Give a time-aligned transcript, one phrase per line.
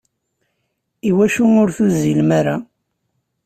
[1.09, 2.55] Iwacu ur tuzzilem ara?